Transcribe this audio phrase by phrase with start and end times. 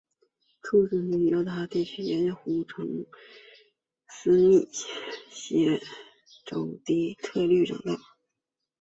[0.63, 3.05] 出生于犹他州盐湖城
[4.25, 4.67] 在密
[5.29, 5.79] 歇根
[6.43, 7.95] 州底特律长大。